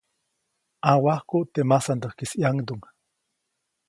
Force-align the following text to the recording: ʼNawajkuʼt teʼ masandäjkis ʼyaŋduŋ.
ʼNawajkuʼt 0.83 1.47
teʼ 1.53 1.67
masandäjkis 1.69 2.31
ʼyaŋduŋ. 2.39 2.81